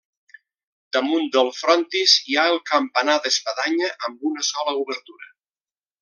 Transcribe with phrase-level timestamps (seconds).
[0.95, 5.29] Damunt del frontis hi ha el campanar d'espadanya amb una sola obertura.